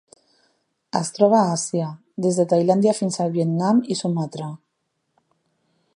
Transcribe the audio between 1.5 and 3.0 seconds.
Àsia: des de Tailàndia